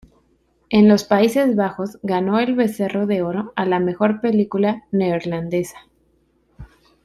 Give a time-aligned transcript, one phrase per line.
[0.71, 5.77] En los Países Bajos ganó el Becerro de Oro a la mejor película neerlandesa.